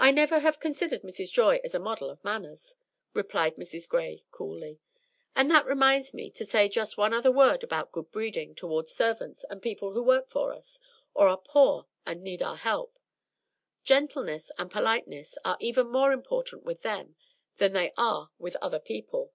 I 0.00 0.10
never 0.10 0.40
have 0.40 0.58
considered 0.58 1.02
Mrs. 1.02 1.30
Joy 1.30 1.60
as 1.62 1.76
a 1.76 1.78
model 1.78 2.10
of 2.10 2.24
manners," 2.24 2.74
replied 3.14 3.54
Mrs. 3.54 3.88
Gray, 3.88 4.24
coolly. 4.32 4.80
"And 5.36 5.48
that 5.52 5.64
reminds 5.64 6.12
me 6.12 6.28
to 6.32 6.44
say 6.44 6.68
just 6.68 6.96
one 6.98 7.14
other 7.14 7.30
word 7.30 7.62
about 7.62 7.92
good 7.92 8.10
breeding 8.10 8.56
toward 8.56 8.88
servants 8.88 9.44
and 9.48 9.62
people 9.62 9.92
who 9.92 10.02
work 10.02 10.28
for 10.28 10.52
us, 10.52 10.80
or 11.14 11.28
are 11.28 11.38
poor 11.38 11.86
and 12.04 12.20
need 12.24 12.42
our 12.42 12.56
help. 12.56 12.98
Gentleness 13.84 14.50
and 14.58 14.72
politeness 14.72 15.38
are 15.44 15.56
even 15.60 15.86
more 15.92 16.10
important 16.10 16.64
with 16.64 16.82
them 16.82 17.14
than 17.58 17.72
they 17.72 17.92
are 17.96 18.32
with 18.40 18.56
other 18.56 18.80
people." 18.80 19.32